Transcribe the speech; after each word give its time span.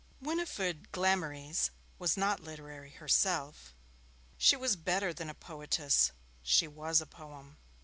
Winifred 0.19 0.91
Glamorys 0.91 1.69
was 1.99 2.17
not 2.17 2.39
literary 2.39 2.89
herself. 2.89 3.75
She 4.35 4.55
was 4.55 4.75
better 4.75 5.13
than 5.13 5.29
a 5.29 5.35
poetess, 5.35 6.11
she 6.41 6.67
was 6.67 7.01
a 7.01 7.05
poem. 7.05 7.57